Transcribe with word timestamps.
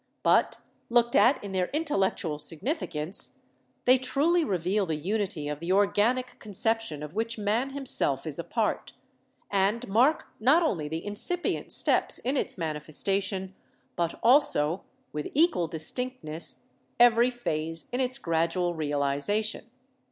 But 0.23 0.57
looked 0.89 1.15
at 1.15 1.43
in 1.43 1.51
their 1.51 1.67
intellectual 1.67 2.39
significance, 2.39 3.37
they 3.85 3.99
truly 3.99 4.43
reveal 4.43 4.87
the 4.87 4.95
unity 4.95 5.47
of 5.47 5.59
the 5.59 5.71
organic 5.73 6.39
con 6.39 6.53
ception 6.53 7.03
of 7.03 7.13
which 7.13 7.37
Man 7.37 7.69
himself 7.69 8.25
is 8.25 8.39
a 8.39 8.43
part, 8.43 8.93
and 9.51 9.87
mark 9.87 10.25
not 10.39 10.63
only 10.63 10.87
the 10.87 11.05
incipient 11.05 11.71
steps 11.71 12.17
in 12.17 12.35
its 12.35 12.57
manifestation, 12.57 13.53
but 13.95 14.15
also, 14.23 14.85
with 15.13 15.27
equal 15.35 15.67
distinctness, 15.67 16.63
every 16.99 17.29
phase 17.29 17.87
in 17.91 17.99
its 17.99 18.17
gradual 18.17 18.73
realization. 18.73 19.69